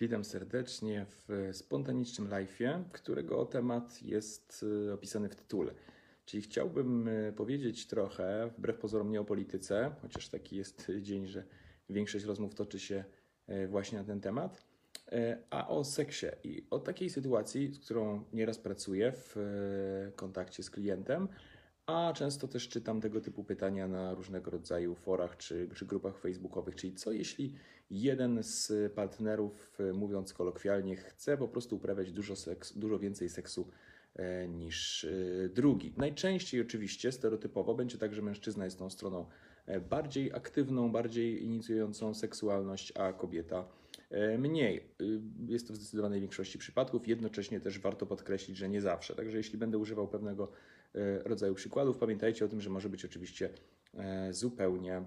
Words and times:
Witam 0.00 0.24
serdecznie 0.24 1.06
w 1.08 1.50
spontanicznym 1.52 2.28
live'ie, 2.28 2.84
którego 2.92 3.46
temat 3.46 4.02
jest 4.02 4.62
y, 4.88 4.92
opisany 4.92 5.28
w 5.28 5.34
tytule. 5.34 5.74
Czyli 6.24 6.42
chciałbym 6.42 7.08
y, 7.08 7.32
powiedzieć 7.36 7.86
trochę, 7.86 8.50
wbrew 8.58 8.78
pozorom, 8.78 9.10
nie 9.10 9.20
o 9.20 9.24
polityce, 9.24 9.90
chociaż 10.02 10.28
taki 10.28 10.56
jest 10.56 10.92
dzień, 11.00 11.26
że 11.26 11.44
większość 11.90 12.24
rozmów 12.24 12.54
toczy 12.54 12.78
się 12.78 13.04
y, 13.48 13.68
właśnie 13.68 13.98
na 13.98 14.04
ten 14.04 14.20
temat, 14.20 14.64
a 15.50 15.68
o 15.68 15.84
seksie 15.84 16.26
i 16.44 16.66
o 16.70 16.78
takiej 16.78 17.10
sytuacji, 17.10 17.74
z 17.74 17.78
którą 17.78 18.24
nieraz 18.32 18.58
pracuję 18.58 19.12
w 19.12 19.36
kontakcie 20.16 20.62
z 20.62 20.70
klientem, 20.70 21.28
a 21.90 22.12
często 22.12 22.48
też 22.48 22.68
czytam 22.68 23.00
tego 23.00 23.20
typu 23.20 23.44
pytania 23.44 23.88
na 23.88 24.14
różnego 24.14 24.50
rodzaju 24.50 24.94
forach 24.94 25.36
czy, 25.36 25.68
czy 25.74 25.86
grupach 25.86 26.18
facebookowych, 26.18 26.74
czyli 26.74 26.94
co 26.94 27.12
jeśli 27.12 27.54
jeden 27.90 28.42
z 28.42 28.72
partnerów, 28.92 29.78
mówiąc 29.94 30.32
kolokwialnie, 30.32 30.96
chce 30.96 31.36
po 31.36 31.48
prostu 31.48 31.76
uprawiać 31.76 32.12
dużo, 32.12 32.36
seks, 32.36 32.78
dużo 32.78 32.98
więcej 32.98 33.28
seksu 33.28 33.68
e, 34.14 34.48
niż 34.48 35.04
e, 35.04 35.48
drugi. 35.48 35.92
Najczęściej 35.96 36.60
oczywiście 36.60 37.12
stereotypowo 37.12 37.74
będzie 37.74 37.98
tak, 37.98 38.14
że 38.14 38.22
mężczyzna 38.22 38.64
jest 38.64 38.78
tą 38.78 38.90
stroną 38.90 39.26
e, 39.66 39.80
bardziej 39.80 40.32
aktywną, 40.32 40.92
bardziej 40.92 41.44
inicjującą 41.44 42.14
seksualność, 42.14 42.92
a 42.96 43.12
kobieta 43.12 43.68
mniej. 44.38 44.84
Jest 45.48 45.68
to 45.68 45.72
w 45.72 45.76
zdecydowanej 45.76 46.20
większości 46.20 46.58
przypadków. 46.58 47.08
Jednocześnie 47.08 47.60
też 47.60 47.78
warto 47.78 48.06
podkreślić, 48.06 48.56
że 48.56 48.68
nie 48.68 48.80
zawsze. 48.80 49.14
Także 49.14 49.36
jeśli 49.36 49.58
będę 49.58 49.78
używał 49.78 50.08
pewnego 50.08 50.52
rodzaju 51.24 51.54
przykładów, 51.54 51.98
pamiętajcie 51.98 52.44
o 52.44 52.48
tym, 52.48 52.60
że 52.60 52.70
może 52.70 52.88
być 52.88 53.04
oczywiście 53.04 53.50
zupełnie 54.30 55.02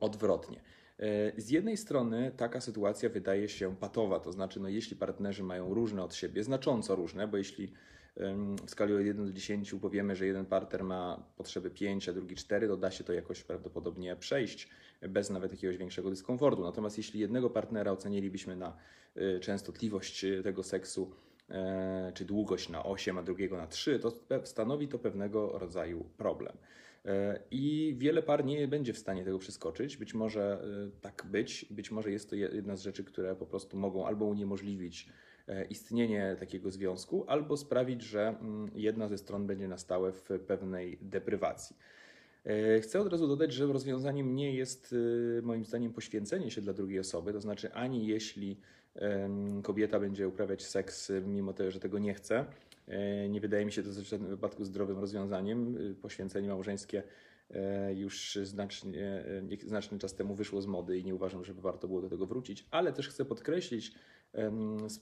odwrotnie. 0.00 0.60
E, 0.98 1.40
z 1.40 1.50
jednej 1.50 1.76
strony 1.76 2.32
taka 2.36 2.60
sytuacja 2.60 3.08
wydaje 3.08 3.48
się 3.48 3.76
patowa, 3.76 4.20
to 4.20 4.32
znaczy, 4.32 4.60
no 4.60 4.68
jeśli 4.68 4.96
partnerzy 4.96 5.42
mają 5.42 5.74
różne 5.74 6.02
od 6.02 6.14
siebie, 6.14 6.44
znacząco 6.44 6.96
różne, 6.96 7.28
bo 7.28 7.36
jeśli 7.36 7.72
w 8.66 8.70
skali 8.70 8.94
od 8.94 9.00
1 9.00 9.26
do 9.26 9.32
10 9.32 9.74
powiemy, 9.80 10.16
że 10.16 10.26
jeden 10.26 10.46
partner 10.46 10.84
ma 10.84 11.26
potrzeby 11.36 11.70
5, 11.70 12.08
a 12.08 12.12
drugi 12.12 12.34
4, 12.34 12.68
to 12.68 12.76
da 12.76 12.90
się 12.90 13.04
to 13.04 13.12
jakoś 13.12 13.42
prawdopodobnie 13.42 14.16
przejść 14.16 14.68
bez 15.08 15.30
nawet 15.30 15.52
jakiegoś 15.52 15.76
większego 15.76 16.10
dyskomfortu. 16.10 16.62
Natomiast 16.62 16.96
jeśli 16.98 17.20
jednego 17.20 17.50
partnera 17.50 17.92
ocenilibyśmy 17.92 18.56
na 18.56 18.76
e, 19.14 19.40
częstotliwość 19.40 20.26
tego 20.42 20.62
seksu, 20.62 21.12
e, 21.12 21.35
czy 22.14 22.24
długość 22.24 22.68
na 22.68 22.84
8, 22.84 23.18
a 23.18 23.22
drugiego 23.22 23.56
na 23.56 23.66
3, 23.66 23.98
to 23.98 24.12
stanowi 24.44 24.88
to 24.88 24.98
pewnego 24.98 25.58
rodzaju 25.58 26.04
problem. 26.16 26.56
E, 27.06 27.40
I 27.50 27.94
wiele 27.98 28.22
par 28.22 28.44
nie 28.44 28.68
będzie 28.68 28.92
w 28.92 28.98
stanie 28.98 29.24
tego 29.24 29.38
przeskoczyć. 29.38 29.96
Być 29.96 30.14
może 30.14 30.62
e, 30.86 31.00
tak 31.00 31.26
być, 31.30 31.66
być 31.70 31.90
może 31.90 32.10
jest 32.12 32.30
to 32.30 32.36
jedna 32.36 32.76
z 32.76 32.82
rzeczy, 32.82 33.04
które 33.04 33.36
po 33.36 33.46
prostu 33.46 33.76
mogą 33.76 34.06
albo 34.06 34.24
uniemożliwić 34.24 35.08
e, 35.48 35.64
istnienie 35.64 36.36
takiego 36.40 36.70
związku, 36.70 37.24
albo 37.28 37.56
sprawić, 37.56 38.02
że 38.02 38.28
mm, 38.28 38.70
jedna 38.74 39.08
ze 39.08 39.18
stron 39.18 39.46
będzie 39.46 39.68
na 39.68 39.78
stałe 39.78 40.12
w 40.12 40.22
pewnej 40.46 40.98
deprywacji. 41.02 41.76
Chcę 42.80 43.00
od 43.00 43.12
razu 43.12 43.28
dodać, 43.28 43.52
że 43.52 43.66
rozwiązaniem 43.66 44.34
nie 44.34 44.54
jest 44.54 44.94
moim 45.42 45.64
zdaniem 45.64 45.92
poświęcenie 45.92 46.50
się 46.50 46.60
dla 46.60 46.72
drugiej 46.72 46.98
osoby, 46.98 47.32
to 47.32 47.40
znaczy 47.40 47.72
ani 47.72 48.06
jeśli 48.06 48.60
kobieta 49.62 50.00
będzie 50.00 50.28
uprawiać 50.28 50.66
seks 50.66 51.12
mimo 51.26 51.52
tego, 51.52 51.70
że 51.70 51.80
tego 51.80 51.98
nie 51.98 52.14
chce, 52.14 52.46
E, 52.88 53.28
nie 53.28 53.40
wydaje 53.40 53.64
mi 53.64 53.72
się 53.72 53.82
to 53.82 53.90
w 53.90 53.92
żadnym 53.92 54.30
wypadku 54.30 54.64
zdrowym 54.64 54.98
rozwiązaniem. 54.98 55.78
E, 55.90 55.94
poświęcenie 55.94 56.48
małżeńskie 56.48 57.02
e, 57.50 57.94
już 57.94 58.38
znacznie, 58.42 59.24
znaczny 59.66 59.98
czas 59.98 60.14
temu 60.14 60.34
wyszło 60.34 60.62
z 60.62 60.66
mody 60.66 60.98
i 60.98 61.04
nie 61.04 61.14
uważam, 61.14 61.44
żeby 61.44 61.60
warto 61.60 61.88
było 61.88 62.00
do 62.00 62.08
tego 62.08 62.26
wrócić, 62.26 62.66
ale 62.70 62.92
też 62.92 63.08
chcę 63.08 63.24
podkreślić, 63.24 63.94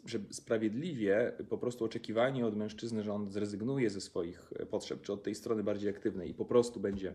że 0.07 0.19
sprawiedliwie 0.31 1.33
po 1.49 1.59
prostu 1.59 1.85
oczekiwanie 1.85 2.47
od 2.47 2.57
mężczyzny, 2.57 3.03
że 3.03 3.13
on 3.13 3.31
zrezygnuje 3.31 3.91
ze 3.91 4.01
swoich 4.01 4.53
potrzeb, 4.71 5.03
czy 5.03 5.13
od 5.13 5.23
tej 5.23 5.35
strony 5.35 5.63
bardziej 5.63 5.91
aktywnej 5.91 6.31
i 6.31 6.35
po 6.35 6.45
prostu 6.45 6.81
będzie 6.81 7.15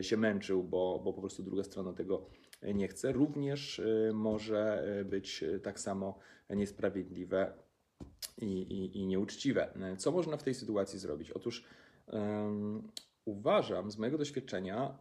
się 0.00 0.16
męczył, 0.16 0.64
bo, 0.64 1.00
bo 1.04 1.12
po 1.12 1.20
prostu 1.20 1.42
druga 1.42 1.64
strona 1.64 1.92
tego 1.92 2.26
nie 2.74 2.88
chce, 2.88 3.12
również 3.12 3.80
może 4.12 4.84
być 5.04 5.44
tak 5.62 5.80
samo 5.80 6.18
niesprawiedliwe 6.50 7.52
i, 8.38 8.46
i, 8.46 8.98
i 8.98 9.06
nieuczciwe. 9.06 9.74
Co 9.98 10.12
można 10.12 10.36
w 10.36 10.42
tej 10.42 10.54
sytuacji 10.54 10.98
zrobić? 10.98 11.30
Otóż 11.30 11.64
um, 12.06 12.88
uważam 13.24 13.90
z 13.90 13.98
mojego 13.98 14.18
doświadczenia, 14.18 14.98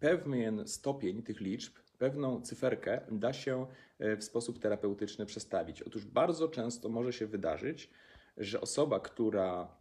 pewien 0.00 0.68
stopień 0.68 1.22
tych 1.22 1.40
liczb, 1.40 1.72
pewną 2.00 2.42
cyferkę 2.42 3.00
da 3.10 3.32
się 3.32 3.66
e, 3.98 4.16
w 4.16 4.24
sposób 4.24 4.58
terapeutyczny 4.58 5.26
przestawić. 5.26 5.82
Otóż 5.82 6.04
bardzo 6.04 6.48
często 6.48 6.88
może 6.88 7.12
się 7.12 7.26
wydarzyć, 7.26 7.90
że 8.36 8.60
osoba, 8.60 9.00
która 9.00 9.76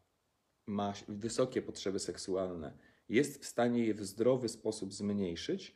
ma 0.68 0.94
wysokie 1.08 1.62
potrzeby 1.62 2.00
seksualne, 2.00 2.78
jest 3.10 3.44
w 3.44 3.46
stanie 3.46 3.86
je 3.86 3.94
w 3.94 4.06
zdrowy 4.06 4.50
sposób 4.50 4.94
zmniejszyć, 4.94 5.76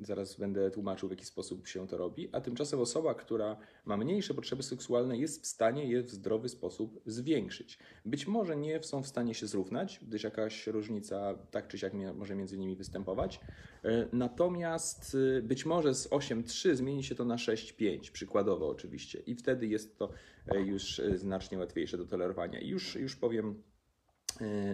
Zaraz 0.00 0.36
będę 0.36 0.70
tłumaczył, 0.70 1.08
w 1.08 1.12
jaki 1.12 1.24
sposób 1.24 1.66
się 1.66 1.86
to 1.88 1.96
robi. 1.96 2.28
A 2.32 2.40
tymczasem 2.40 2.80
osoba, 2.80 3.14
która 3.14 3.56
ma 3.84 3.96
mniejsze 3.96 4.34
potrzeby 4.34 4.62
seksualne, 4.62 5.18
jest 5.18 5.42
w 5.42 5.46
stanie 5.46 5.86
je 5.86 6.02
w 6.02 6.10
zdrowy 6.10 6.48
sposób 6.48 7.00
zwiększyć. 7.06 7.78
Być 8.04 8.26
może 8.26 8.56
nie 8.56 8.82
są 8.82 9.02
w 9.02 9.06
stanie 9.06 9.34
się 9.34 9.46
zrównać, 9.46 10.00
gdyż 10.02 10.22
jakaś 10.24 10.66
różnica 10.66 11.34
tak 11.50 11.68
czy 11.68 11.78
siak 11.78 11.92
może 12.14 12.36
między 12.36 12.58
nimi 12.58 12.76
występować. 12.76 13.40
E, 13.84 14.08
natomiast 14.12 15.14
y, 15.14 15.42
być 15.42 15.66
może 15.66 15.94
z 15.94 16.08
8,3 16.08 16.74
zmieni 16.74 17.04
się 17.04 17.14
to 17.14 17.24
na 17.24 17.36
6,5, 17.36 18.10
przykładowo 18.10 18.68
oczywiście. 18.68 19.18
I 19.26 19.34
wtedy 19.34 19.66
jest 19.66 19.98
to 19.98 20.10
e, 20.48 20.60
już 20.60 21.00
e, 21.00 21.18
znacznie 21.18 21.58
łatwiejsze 21.58 21.98
do 21.98 22.06
tolerowania. 22.06 22.60
I 22.60 22.68
już, 22.68 22.94
już 22.94 23.16
powiem, 23.16 23.62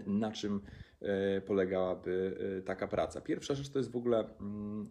na 0.07 0.33
czym 0.33 0.61
E, 1.01 1.41
polegałaby 1.41 2.37
e, 2.59 2.63
taka 2.63 2.89
praca. 2.89 3.21
Pierwsza 3.21 3.55
rzecz 3.55 3.69
to 3.69 3.79
jest 3.79 3.91
w 3.91 3.97
ogóle 3.97 4.25
mm, 4.41 4.89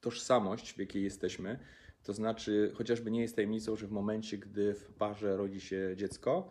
tożsamość, 0.00 0.72
w 0.72 0.78
jakiej 0.78 1.02
jesteśmy. 1.02 1.58
To 2.02 2.12
znaczy, 2.12 2.72
chociażby 2.74 3.10
nie 3.10 3.20
jest 3.20 3.36
tajemnicą, 3.36 3.76
że 3.76 3.86
w 3.86 3.90
momencie, 3.90 4.38
gdy 4.38 4.74
w 4.74 4.92
parze 4.92 5.36
rodzi 5.36 5.60
się 5.60 5.94
dziecko, 5.96 6.48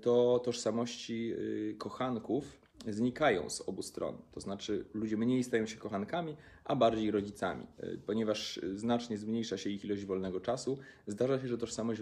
to 0.00 0.40
tożsamości 0.44 1.34
kochanków 1.78 2.60
znikają 2.88 3.50
z 3.50 3.60
obu 3.60 3.82
stron. 3.82 4.18
To 4.32 4.40
znaczy, 4.40 4.84
ludzie 4.94 5.16
mniej 5.16 5.44
stają 5.44 5.66
się 5.66 5.76
kochankami, 5.76 6.36
a 6.64 6.76
bardziej 6.76 7.10
rodzicami. 7.10 7.66
Ponieważ 8.06 8.60
znacznie 8.74 9.18
zmniejsza 9.18 9.56
się 9.56 9.70
ich 9.70 9.84
ilość 9.84 10.04
wolnego 10.04 10.40
czasu, 10.40 10.78
zdarza 11.06 11.40
się, 11.40 11.48
że 11.48 11.58
tożsamość 11.58 12.00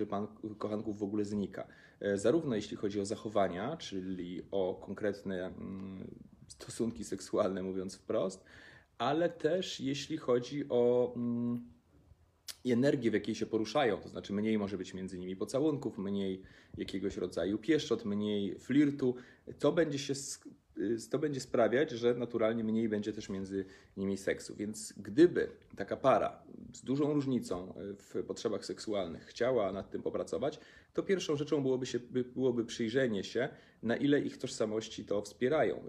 kochanków 0.59 0.99
w 0.99 1.03
ogóle 1.03 1.25
znika. 1.25 1.67
E, 2.03 2.19
zarówno 2.19 2.57
jeśli 2.57 2.77
chodzi 2.77 3.01
o 3.01 3.05
zachowania, 3.05 3.77
czyli 3.77 4.43
o 4.51 4.75
konkretne 4.87 5.47
mm, 5.47 6.15
stosunki 6.49 7.05
seksualne, 7.05 7.63
mówiąc 7.63 7.95
wprost, 7.95 8.45
ale 8.99 9.29
też 9.29 9.81
jeśli 9.81 10.17
chodzi 10.17 10.65
o 10.69 11.13
mm, 11.17 11.73
energię, 12.65 13.11
w 13.11 13.15
jakiej 13.15 13.35
się 13.35 13.47
poruszają, 13.47 14.01
to 14.01 14.09
znaczy 14.09 14.33
mniej 14.33 14.59
może 14.59 14.79
być 14.79 14.95
między 14.95 15.19
nimi 15.19 15.37
pocałunków, 15.37 15.99
mniej 15.99 16.43
jakiegoś 16.77 17.17
rodzaju 17.17 17.59
pieszczot, 17.59 18.05
mniej 18.05 18.59
flirtu, 18.59 19.15
to 19.59 19.73
będzie 19.73 19.99
się 19.99 20.15
to 21.11 21.19
będzie 21.19 21.41
sprawiać, 21.41 21.91
że 21.91 22.15
naturalnie 22.15 22.65
mniej 22.65 22.89
będzie 22.89 23.13
też 23.13 23.29
między 23.29 23.65
nimi 23.97 24.17
seksu. 24.17 24.55
Więc 24.55 24.95
gdyby 24.97 25.49
taka 25.77 25.97
para 25.97 26.43
z 26.73 26.83
dużą 26.83 27.13
różnicą 27.13 27.75
y, 27.77 27.95
w 27.95 28.25
potrzebach 28.27 28.65
seksualnych 28.65 29.25
chciała 29.27 29.73
nad 29.73 29.91
tym 29.91 30.03
popracować, 30.03 30.61
to 30.95 31.03
pierwszą 31.03 31.37
rzeczą 31.37 31.63
byłoby, 31.63 31.87
się, 31.87 31.99
byłoby 32.35 32.65
przyjrzenie 32.65 33.25
się, 33.25 33.49
na 33.83 33.97
ile 33.97 34.21
ich 34.21 34.39
tożsamości 34.39 35.05
to 35.05 35.23
wspierają. 35.23 35.83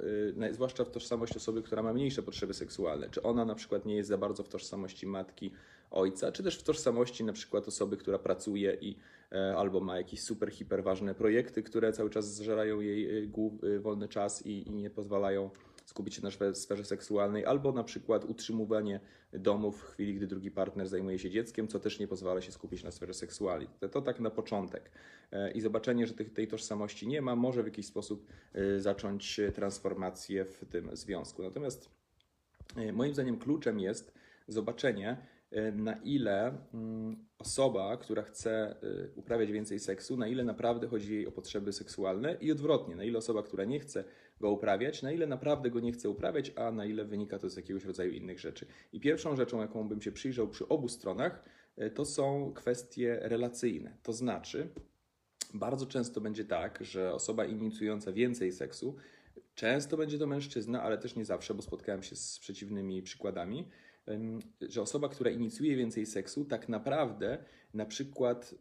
Y, 0.49 0.53
zwłaszcza 0.53 0.85
w 0.85 0.91
tożsamość 0.91 1.35
osoby, 1.35 1.61
która 1.61 1.83
ma 1.83 1.93
mniejsze 1.93 2.23
potrzeby 2.23 2.53
seksualne. 2.53 3.09
Czy 3.09 3.23
ona 3.23 3.45
na 3.45 3.55
przykład 3.55 3.85
nie 3.85 3.95
jest 3.95 4.09
za 4.09 4.17
bardzo 4.17 4.43
w 4.43 4.49
tożsamości 4.49 5.07
matki, 5.07 5.51
ojca, 5.91 6.31
czy 6.31 6.43
też 6.43 6.57
w 6.57 6.63
tożsamości 6.63 7.23
na 7.23 7.33
przykład 7.33 7.67
osoby, 7.67 7.97
która 7.97 8.19
pracuje 8.19 8.77
i 8.81 8.95
e, 9.31 9.55
albo 9.57 9.79
ma 9.79 9.97
jakieś 9.97 10.21
super, 10.21 10.51
hiper 10.51 10.83
ważne 10.83 11.15
projekty, 11.15 11.63
które 11.63 11.93
cały 11.93 12.09
czas 12.09 12.35
zżerają 12.35 12.79
jej 12.79 13.23
e, 13.23 13.79
wolny 13.79 14.07
czas 14.07 14.45
i, 14.45 14.67
i 14.67 14.71
nie 14.71 14.89
pozwalają 14.89 15.49
skupić 15.85 16.15
się 16.15 16.21
na 16.21 16.53
sferze 16.53 16.85
seksualnej, 16.85 17.45
albo 17.45 17.71
na 17.71 17.83
przykład 17.83 18.25
utrzymywanie 18.25 18.99
domu 19.33 19.71
w 19.71 19.81
chwili, 19.81 20.15
gdy 20.15 20.27
drugi 20.27 20.51
partner 20.51 20.87
zajmuje 20.87 21.19
się 21.19 21.29
dzieckiem, 21.29 21.67
co 21.67 21.79
też 21.79 21.99
nie 21.99 22.07
pozwala 22.07 22.41
się 22.41 22.51
skupić 22.51 22.83
na 22.83 22.91
sferze 22.91 23.13
seksualnej. 23.13 23.67
To, 23.79 23.89
to 23.89 24.01
tak 24.01 24.19
na 24.19 24.29
początek. 24.29 24.91
E, 25.31 25.51
I 25.51 25.61
zobaczenie, 25.61 26.07
że 26.07 26.13
tej, 26.13 26.29
tej 26.29 26.47
tożsamości 26.47 27.07
nie 27.07 27.21
ma, 27.21 27.35
może 27.35 27.63
w 27.63 27.65
jakiś 27.65 27.85
sposób 27.85 28.27
zacząć 28.77 29.39
transformację 29.55 30.45
w 30.45 30.65
tym 30.69 30.89
związku. 30.93 31.43
Natomiast 31.43 31.89
moim 32.93 33.13
zdaniem 33.13 33.37
kluczem 33.37 33.79
jest 33.79 34.13
zobaczenie, 34.47 35.17
E, 35.53 35.71
na 35.71 35.93
ile 35.93 36.57
mm, 36.73 37.25
osoba, 37.37 37.97
która 37.97 38.23
chce 38.23 38.51
e, 38.51 38.75
uprawiać 39.15 39.51
więcej 39.51 39.79
seksu, 39.79 40.17
na 40.17 40.27
ile 40.27 40.43
naprawdę 40.43 40.87
chodzi 40.87 41.13
jej 41.13 41.27
o 41.27 41.31
potrzeby 41.31 41.73
seksualne 41.73 42.37
i 42.41 42.51
odwrotnie, 42.51 42.95
na 42.95 43.03
ile 43.03 43.17
osoba, 43.17 43.43
która 43.43 43.65
nie 43.65 43.79
chce 43.79 44.03
go 44.39 44.51
uprawiać, 44.51 45.01
na 45.01 45.11
ile 45.11 45.27
naprawdę 45.27 45.69
go 45.69 45.79
nie 45.79 45.91
chce 45.91 46.09
uprawiać, 46.09 46.51
a 46.55 46.71
na 46.71 46.85
ile 46.85 47.05
wynika 47.05 47.39
to 47.39 47.49
z 47.49 47.55
jakiegoś 47.55 47.85
rodzaju 47.85 48.11
innych 48.11 48.39
rzeczy. 48.39 48.65
I 48.93 48.99
pierwszą 48.99 49.35
rzeczą, 49.35 49.61
jaką 49.61 49.87
bym 49.87 50.01
się 50.01 50.11
przyjrzał 50.11 50.47
przy 50.47 50.67
obu 50.67 50.87
stronach, 50.87 51.43
e, 51.75 51.89
to 51.89 52.05
są 52.05 52.53
kwestie 52.53 53.19
relacyjne. 53.21 53.97
To 54.03 54.13
znaczy, 54.13 54.69
bardzo 55.53 55.85
często 55.85 56.21
będzie 56.21 56.45
tak, 56.45 56.79
że 56.81 57.13
osoba 57.13 57.45
inicjująca 57.45 58.11
więcej 58.11 58.51
seksu, 58.51 58.95
często 59.55 59.97
będzie 59.97 60.19
to 60.19 60.27
mężczyzna, 60.27 60.81
ale 60.81 60.97
też 60.97 61.15
nie 61.15 61.25
zawsze, 61.25 61.53
bo 61.53 61.61
spotkałem 61.61 62.03
się 62.03 62.15
z 62.15 62.39
przeciwnymi 62.39 63.01
przykładami, 63.01 63.67
że 64.61 64.81
osoba, 64.81 65.09
która 65.09 65.31
inicjuje 65.31 65.75
więcej 65.75 66.05
seksu, 66.05 66.45
tak 66.45 66.69
naprawdę 66.69 67.37
na 67.73 67.85
przykład 67.85 68.55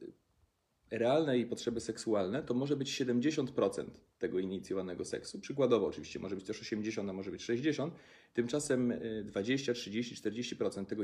realne 0.93 1.37
jej 1.37 1.47
potrzeby 1.47 1.81
seksualne 1.81 2.43
to 2.43 2.55
może 2.55 2.77
być 2.77 3.01
70% 3.01 3.85
tego 4.19 4.39
inicjowanego 4.39 5.05
seksu. 5.05 5.41
Przykładowo 5.41 5.87
oczywiście 5.87 6.19
może 6.19 6.37
być 6.37 6.45
też 6.45 6.61
80, 6.61 7.11
a 7.11 7.13
może 7.13 7.31
być 7.31 7.45
60. 7.45 7.95
Tymczasem 8.35 8.93
y, 8.93 9.25
20, 9.25 9.75
30, 9.75 10.15
40% 10.15 10.87
tego 10.87 11.03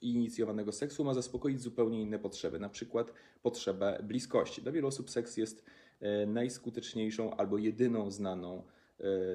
inicjowanego, 0.00 0.72
seksu 0.72 1.04
ma 1.04 1.14
zaspokoić 1.14 1.60
zupełnie 1.60 2.02
inne 2.02 2.18
potrzeby, 2.18 2.58
na 2.58 2.68
przykład 2.68 3.12
potrzebę 3.42 4.00
bliskości. 4.02 4.62
Dla 4.62 4.72
wielu 4.72 4.88
osób 4.88 5.10
seks 5.10 5.36
jest 5.36 5.64
e, 6.00 6.26
najskuteczniejszą 6.26 7.36
albo 7.36 7.58
jedyną 7.58 8.10
znaną 8.10 8.62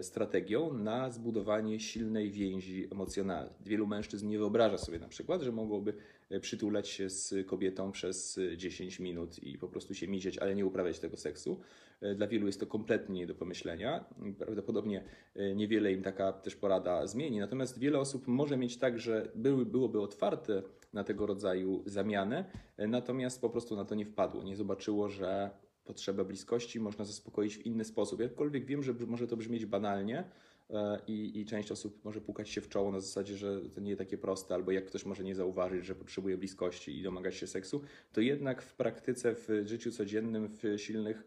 strategią 0.01 0.73
na 0.73 1.09
zbudowanie 1.09 1.79
silnej 1.79 2.31
więzi 2.31 2.88
emocjonalnej. 2.91 3.53
Wielu 3.65 3.88
mężczyzn 3.88 4.27
nie 4.27 4.38
wyobraża 4.38 4.77
sobie 4.77 5.00
na 5.00 5.07
przykład, 5.07 5.41
że 5.41 5.51
mogłoby 5.51 5.94
e, 6.29 6.39
przytulać 6.39 6.89
się 6.89 7.09
z 7.09 7.47
kobietą 7.47 7.91
przez 7.91 8.38
e, 8.38 8.57
10 8.57 9.00
minut 9.00 9.44
i 9.44 9.57
po 9.57 9.67
prostu 9.67 9.94
się 9.94 10.07
mizieć, 10.07 10.38
ale 10.38 10.56
nie 10.56 10.65
uprawiać 10.65 11.00
tego 11.00 11.17
seksu. 11.17 11.59
E, 12.01 12.15
Dla 12.15 12.27
wielu 12.27 12.47
jest 12.47 12.59
to 12.59 12.67
kompletnie 12.67 13.19
nie 13.19 13.27
do 13.27 13.35
pomyślenia. 13.35 14.06
Prawdopodobnie 14.38 15.03
e, 15.35 15.56
niewiele 15.56 15.91
im 15.94 16.03
taka 16.03 16.33
też 16.33 16.56
porada 16.56 17.07
zmieni. 17.07 17.39
Natomiast 17.39 17.79
wiele 17.79 18.00
osób 18.00 18.27
może 18.27 18.57
mieć 18.57 18.77
tak, 18.77 19.00
że 19.00 19.31
byłoby 19.65 20.01
otwarte 20.01 20.63
na 20.94 21.03
tego 21.03 21.25
rodzaju 21.25 21.83
zamianę, 21.85 22.45
e, 22.77 22.88
natomiast 22.88 23.41
po 23.41 23.50
prostu 23.50 23.75
na 23.75 23.85
to 23.85 23.95
nie 23.95 24.06
wpadło. 24.06 24.44
Nie 24.44 24.56
zobaczyło, 24.56 25.09
że 25.09 25.50
potrzebę 25.89 26.25
bliskości 26.25 26.80
można 26.80 27.06
zaspokoić 27.06 27.57
w 27.57 27.65
inny 27.65 27.86
sposób. 27.86 28.19
Jakkolwiek 28.19 28.65
wiem, 28.65 28.83
że 28.83 28.94
może 29.07 29.27
to 29.27 29.38
brzmieć 29.38 29.65
banalnie 29.65 30.24
e, 30.69 31.00
i, 31.07 31.39
i 31.39 31.45
część 31.45 31.71
osób 31.71 32.06
może 32.06 32.21
pukać 32.21 32.50
się 32.50 32.62
w 32.62 32.69
czoło 32.69 32.91
na 32.91 33.00
zasadzie, 33.00 33.38
że 33.38 33.62
to 33.62 33.81
nie 33.81 33.95
takie 33.95 34.18
proste, 34.18 34.53
albo 34.53 34.71
jak 34.71 34.86
ktoś 34.86 35.06
może 35.06 35.24
nie 35.24 35.36
zauważyć, 35.36 35.86
że 35.86 35.95
potrzebuje 35.95 36.38
bliskości 36.38 37.00
i 37.00 37.03
domagać 37.03 37.36
się 37.36 37.47
seksu, 37.47 37.81
to 38.13 38.21
jednak 38.21 38.62
w 38.62 38.74
praktyce, 38.74 39.36
w 39.36 39.47
życiu 39.65 39.91
codziennym, 39.91 40.47
w 40.47 40.77
silnych 40.77 41.24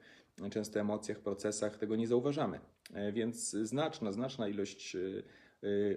często 0.50 0.81
emocjach, 0.81 1.19
procesach 1.19 1.76
tego 1.76 1.97
nie 1.97 2.06
zauważamy. 2.06 2.61
E, 2.94 3.12
Więc 3.12 3.50
znaczna, 3.50 4.12
znaczna 4.12 4.49
ilość 4.49 4.97
e, 4.97 4.99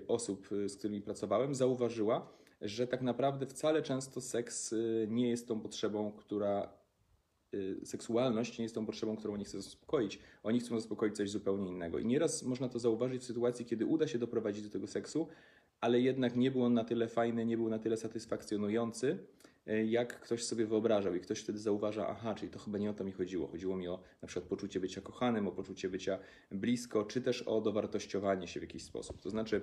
osób, 0.08 0.48
z 0.68 0.76
którymi 0.78 1.02
pracowałem, 1.02 1.56
zauważyła, 1.56 2.32
że 2.62 2.88
tak 2.88 3.02
naprawdę 3.02 3.46
wcale 3.46 3.82
często 3.82 4.22
seks 4.22 4.76
nie 5.08 5.30
jest 5.30 5.48
tą 5.48 5.60
potrzebą, 5.60 6.12
która 6.12 6.85
seksualność 7.84 8.58
nie 8.58 8.64
jest 8.64 8.76
tą 8.76 8.86
potrzebą, 8.86 9.16
którą 9.18 9.34
oni 9.34 9.46
chcą 9.46 9.62
zaspokoić. 9.62 10.20
Oni 10.44 10.60
chcą 10.60 10.80
zaspokoić 10.80 11.16
coś 11.16 11.30
zupełnie 11.30 11.70
innego. 11.70 12.00
I 12.00 12.06
nieraz 12.06 12.44
można 12.44 12.70
to 12.70 12.80
zauważyć 12.80 13.22
w 13.22 13.26
sytuacji, 13.26 13.66
kiedy 13.66 13.86
uda 13.86 14.08
się 14.08 14.20
doprowadzić 14.20 14.64
do 14.64 14.70
tego 14.70 14.88
seksu, 14.88 15.28
ale 15.82 16.02
jednak 16.02 16.36
nie 16.36 16.52
był 16.52 16.64
on 16.64 16.74
na 16.74 16.84
tyle 16.84 17.08
fajny, 17.08 17.46
nie 17.46 17.58
był 17.58 17.70
na 17.70 17.80
tyle 17.80 17.98
satysfakcjonujący, 17.98 19.18
y, 19.68 19.86
jak 19.86 20.20
ktoś 20.20 20.44
sobie 20.44 20.66
wyobrażał. 20.66 21.16
I 21.16 21.20
ktoś 21.20 21.40
wtedy 21.40 21.60
zauważa, 21.60 22.08
aha, 22.08 22.36
czyli 22.36 22.52
to 22.52 22.60
chyba 22.60 22.78
nie 22.78 22.90
o 22.90 22.94
to 22.94 23.04
mi 23.04 23.12
chodziło. 23.12 23.48
Chodziło 23.48 23.78
mi 23.78 23.88
o 23.88 24.00
na 24.22 24.28
przykład 24.28 24.50
poczucie 24.50 24.80
bycia 24.80 25.02
kochanym, 25.02 25.48
o 25.48 25.52
poczucie 25.52 25.90
bycia 25.90 26.20
blisko, 26.52 27.04
czy 27.06 27.22
też 27.22 27.42
o 27.42 27.62
dowartościowanie 27.62 28.48
się 28.48 28.60
w 28.60 28.64
jakiś 28.64 28.84
sposób. 28.84 29.22
To 29.22 29.30
znaczy, 29.30 29.62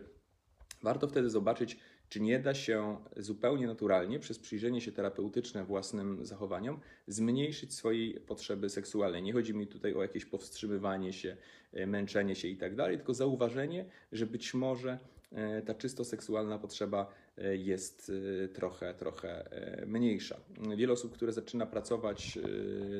Warto 0.82 1.08
wtedy 1.08 1.30
zobaczyć, 1.30 1.78
czy 2.12 2.20
nie 2.20 2.38
da 2.38 2.54
się 2.54 2.96
zupełnie 3.16 3.66
naturalnie, 3.66 4.18
przez 4.18 4.38
przyjrzenie 4.38 4.80
się 4.80 4.92
terapeutyczne 4.92 5.64
własnym 5.64 6.26
zachowaniom, 6.26 6.80
zmniejszyć 7.06 7.74
swojej 7.74 8.20
potrzeby 8.20 8.68
seksualnej. 8.68 9.22
Nie 9.22 9.32
chodzi 9.32 9.54
mi 9.54 9.66
tutaj 9.66 9.94
o 9.94 10.02
jakieś 10.02 10.24
powstrzymywanie 10.24 11.12
się, 11.12 11.36
e, 11.72 11.86
męczenie 11.86 12.34
się 12.34 12.48
i 12.48 12.56
tak 12.56 12.74
dalej, 12.74 12.96
tylko 12.96 13.14
zauważenie, 13.14 13.84
że 14.12 14.26
być 14.26 14.54
może 14.54 14.98
e, 15.32 15.62
ta 15.62 15.74
czysto 15.74 16.04
seksualna 16.04 16.58
potrzeba 16.58 17.14
e, 17.38 17.56
jest 17.56 18.12
trochę, 18.52 18.94
trochę 18.94 19.48
mniejsza. 19.86 20.40
Wiele 20.76 20.92
osób, 20.92 21.12
które 21.12 21.32
zaczyna 21.32 21.66
pracować 21.66 22.38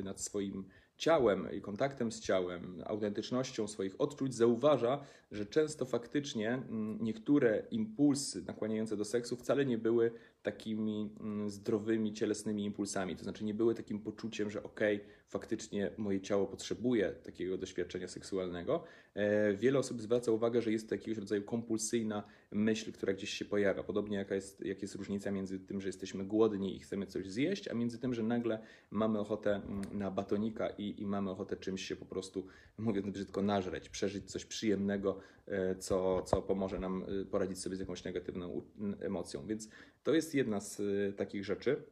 nad 0.03 0.21
swoim 0.21 0.65
ciałem 1.03 1.51
i 1.51 1.61
kontaktem 1.61 2.11
z 2.11 2.19
ciałem, 2.19 2.83
autentycznością 2.85 3.67
swoich 3.67 4.01
odczuć, 4.01 4.35
zauważa, 4.35 5.03
że 5.31 5.45
często 5.45 5.85
faktycznie 5.85 6.49
mm, 6.49 6.97
niektóre 7.01 7.63
impulsy 7.71 8.43
nakłaniające 8.47 8.97
do 8.97 9.05
seksu 9.05 9.35
wcale 9.35 9.65
nie 9.65 9.77
były 9.77 10.11
takimi 10.43 11.09
mm, 11.19 11.49
zdrowymi, 11.49 12.13
cielesnymi 12.13 12.65
impulsami. 12.65 13.15
To 13.15 13.23
znaczy 13.23 13.43
nie 13.43 13.53
były 13.53 13.75
takim 13.75 13.99
poczuciem, 13.99 14.49
że 14.49 14.63
okej, 14.63 14.99
faktycznie 15.33 15.91
moje 15.97 16.21
ciało 16.21 16.45
potrzebuje 16.47 17.11
takiego 17.11 17.57
doświadczenia 17.57 18.07
seksualnego. 18.07 18.83
E, 19.15 19.53
Wiele 19.53 19.79
osób 19.79 20.01
zwraca 20.01 20.31
uwagę, 20.31 20.61
że 20.61 20.71
jest 20.71 20.89
to 20.89 20.95
jakiegoś 20.95 21.17
rodzaju 21.17 21.43
kompulsyjna 21.43 22.23
myśl, 22.51 22.91
która 22.91 23.13
gdzieś 23.13 23.29
się 23.29 23.45
pojawia. 23.45 23.83
Podobnie 23.83 24.17
jaka 24.17 24.35
jest, 24.35 24.65
jak 24.65 24.81
jest 24.81 24.95
różnica 24.95 25.31
między 25.31 25.59
tym, 25.59 25.81
że 25.81 25.89
jesteśmy 25.89 26.25
głodni 26.25 26.75
i 26.75 26.79
chcemy 26.79 27.07
coś 27.07 27.31
zjeść, 27.31 27.67
a 27.67 27.73
między 27.73 27.99
tym, 27.99 28.13
że 28.13 28.23
nagle 28.23 28.59
mamy 28.91 29.19
ochotę 29.19 29.55
mm, 29.55 29.81
na 29.91 30.11
batonika 30.11 30.69
i, 30.69 31.01
i 31.01 31.05
mamy 31.05 31.31
ochotę 31.31 31.57
czymś 31.57 31.85
się 31.85 31.95
po 31.95 32.05
prostu, 32.05 32.47
mówiąc 32.77 33.09
brzydko, 33.09 33.41
nażreć, 33.41 33.89
przeżyć 33.89 34.31
coś 34.31 34.45
przyjemnego, 34.45 35.19
e, 35.47 35.75
co, 35.75 36.21
co 36.21 36.41
pomoże 36.41 36.79
nam 36.79 37.05
e, 37.21 37.25
poradzić 37.25 37.59
sobie 37.59 37.75
z 37.75 37.79
jakąś 37.79 38.03
negatywną 38.03 38.61
emocją. 38.99 39.47
Więc 39.47 39.69
to 40.03 40.13
jest 40.13 40.35
jedna 40.35 40.59
z 40.59 40.81
takich 41.15 41.45
rzeczy. 41.45 41.83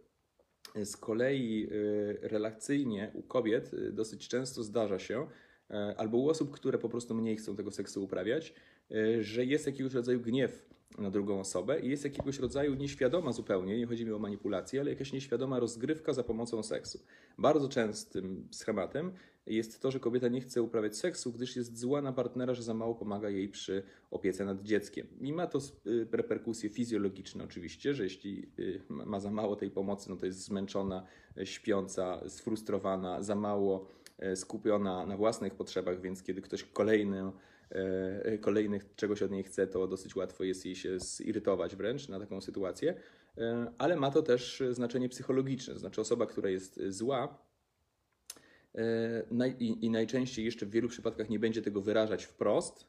Z 0.83 0.97
kolei 0.97 1.67
y, 1.71 2.19
relacyjnie 2.21 3.11
u 3.13 3.23
kobiet 3.23 3.73
y, 3.73 3.91
dosyć 3.91 4.27
często 4.27 4.63
zdarza 4.63 4.99
się, 4.99 5.27
y, 5.71 5.73
albo 5.73 6.17
u 6.17 6.29
osób, 6.29 6.51
które 6.51 6.77
po 6.77 6.89
prostu 6.89 7.15
mniej 7.15 7.37
chcą 7.37 7.55
tego 7.55 7.71
seksu 7.71 8.03
uprawiać, 8.03 8.53
że 9.19 9.45
jest 9.45 9.65
jakiegoś 9.65 9.93
rodzaju 9.93 10.19
gniew 10.19 10.65
na 10.97 11.11
drugą 11.11 11.39
osobę 11.39 11.79
i 11.79 11.89
jest 11.89 12.03
jakiegoś 12.03 12.39
rodzaju 12.39 12.75
nieświadoma 12.75 13.31
zupełnie, 13.31 13.77
nie 13.77 13.85
chodzi 13.85 14.05
mi 14.05 14.11
o 14.11 14.19
manipulację, 14.19 14.81
ale 14.81 14.89
jakaś 14.89 15.13
nieświadoma 15.13 15.59
rozgrywka 15.59 16.13
za 16.13 16.23
pomocą 16.23 16.63
seksu. 16.63 16.99
Bardzo 17.37 17.69
częstym 17.69 18.47
schematem 18.51 19.13
jest 19.45 19.81
to, 19.81 19.91
że 19.91 19.99
kobieta 19.99 20.27
nie 20.27 20.41
chce 20.41 20.61
uprawiać 20.61 20.97
seksu, 20.97 21.31
gdyż 21.31 21.55
jest 21.55 21.77
zła 21.77 22.01
na 22.01 22.13
partnera, 22.13 22.53
że 22.53 22.63
za 22.63 22.73
mało 22.73 22.95
pomaga 22.95 23.29
jej 23.29 23.49
przy 23.49 23.83
opiece 24.11 24.45
nad 24.45 24.61
dzieckiem. 24.61 25.07
I 25.21 25.33
ma 25.33 25.47
to 25.47 25.59
y, 25.87 26.07
reperkusje 26.11 26.69
fizjologiczne 26.69 27.43
oczywiście, 27.43 27.93
że 27.93 28.03
jeśli 28.03 28.51
y, 28.59 28.81
ma 28.89 29.19
za 29.19 29.31
mało 29.31 29.55
tej 29.55 29.71
pomocy, 29.71 30.09
no 30.09 30.15
to 30.15 30.25
jest 30.25 30.43
zmęczona, 30.43 31.05
y, 31.37 31.45
śpiąca, 31.45 32.29
sfrustrowana, 32.29 33.21
za 33.21 33.35
mało 33.35 33.87
skupiona 34.35 35.05
na 35.05 35.17
własnych 35.17 35.55
potrzebach, 35.55 36.01
więc 36.01 36.23
kiedy 36.23 36.41
ktoś 36.41 36.63
kolejny, 36.63 37.31
kolejnych 38.41 38.95
czegoś 38.95 39.23
od 39.23 39.31
niej 39.31 39.43
chce, 39.43 39.67
to 39.67 39.87
dosyć 39.87 40.15
łatwo 40.15 40.43
jest 40.43 40.65
jej 40.65 40.75
się 40.75 40.99
zirytować 40.99 41.75
wręcz 41.75 42.09
na 42.09 42.19
taką 42.19 42.41
sytuację. 42.41 42.95
Ale 43.77 43.95
ma 43.95 44.11
to 44.11 44.21
też 44.21 44.63
znaczenie 44.71 45.09
psychologiczne, 45.09 45.79
znaczy 45.79 46.01
osoba, 46.01 46.25
która 46.25 46.49
jest 46.49 46.79
zła, 46.87 47.37
i, 49.59 49.85
I 49.85 49.89
najczęściej 49.89 50.45
jeszcze 50.45 50.65
w 50.65 50.71
wielu 50.71 50.89
przypadkach 50.89 51.29
nie 51.29 51.39
będzie 51.39 51.61
tego 51.61 51.81
wyrażać 51.81 52.25
wprost. 52.25 52.87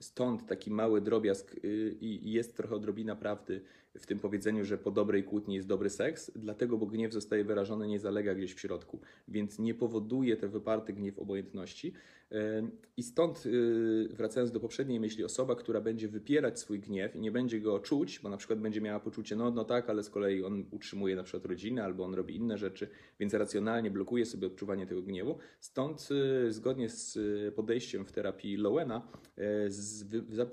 Stąd 0.00 0.46
taki 0.46 0.70
mały 0.70 1.00
drobiazg 1.00 1.54
y, 1.64 1.96
i 2.00 2.32
jest 2.32 2.56
trochę 2.56 2.74
odrobina 2.74 3.16
prawdy 3.16 3.64
w 3.98 4.06
tym 4.06 4.18
powiedzeniu, 4.18 4.64
że 4.64 4.78
po 4.78 4.90
dobrej 4.90 5.24
kłótni 5.24 5.54
jest 5.54 5.68
dobry 5.68 5.90
seks, 5.90 6.30
dlatego, 6.36 6.78
bo 6.78 6.86
gniew 6.86 7.12
zostaje 7.12 7.44
wyrażony, 7.44 7.88
nie 7.88 8.00
zalega 8.00 8.34
gdzieś 8.34 8.54
w 8.54 8.60
środku, 8.60 9.00
więc 9.28 9.58
nie 9.58 9.74
powoduje 9.74 10.36
ten 10.36 10.50
wyparty 10.50 10.92
gniew 10.92 11.18
obojętności. 11.18 11.92
E, 12.32 12.68
I 12.96 13.02
stąd, 13.02 13.46
y, 13.46 14.08
wracając 14.10 14.52
do 14.52 14.60
poprzedniej 14.60 15.00
myśli, 15.00 15.24
osoba, 15.24 15.56
która 15.56 15.80
będzie 15.80 16.08
wypierać 16.08 16.60
swój 16.60 16.80
gniew 16.80 17.16
i 17.16 17.20
nie 17.20 17.32
będzie 17.32 17.60
go 17.60 17.78
czuć, 17.78 18.20
bo 18.20 18.28
na 18.28 18.36
przykład 18.36 18.58
będzie 18.58 18.80
miała 18.80 19.00
poczucie, 19.00 19.36
no, 19.36 19.50
no 19.50 19.64
tak, 19.64 19.90
ale 19.90 20.02
z 20.02 20.10
kolei 20.10 20.42
on 20.42 20.64
utrzymuje 20.70 21.16
na 21.16 21.22
przykład 21.22 21.44
rodzinę 21.44 21.84
albo 21.84 22.04
on 22.04 22.14
robi 22.14 22.36
inne 22.36 22.58
rzeczy, 22.58 22.88
więc 23.20 23.34
racjonalnie 23.34 23.90
blokuje 23.90 24.26
sobie 24.26 24.46
odczuwanie 24.46 24.86
tego 24.86 25.02
gniewu. 25.02 25.38
Stąd, 25.60 26.08
y, 26.46 26.52
zgodnie 26.52 26.88
z 26.88 27.18
podejściem 27.54 28.04
w 28.04 28.12
terapii 28.12 28.56
Lowena, 28.56 29.08